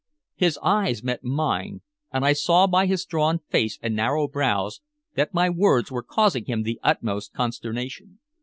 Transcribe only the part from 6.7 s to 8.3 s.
utmost consternation.